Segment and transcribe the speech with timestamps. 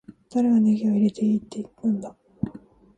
[0.31, 2.15] 誰がネギを入れていいって言ったんだ